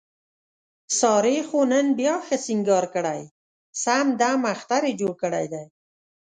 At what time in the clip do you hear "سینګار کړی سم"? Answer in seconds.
2.45-4.05